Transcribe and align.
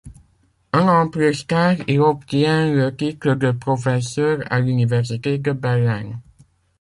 Un 0.73 0.87
an 0.87 1.09
plus 1.11 1.45
tard 1.45 1.75
il 1.87 2.01
obtient 2.01 2.73
le 2.73 2.95
titre 2.95 3.35
de 3.35 3.51
professeur 3.51 4.39
à 4.51 4.59
l'université 4.59 5.37
de 5.37 5.51
Berlin. 5.51 6.19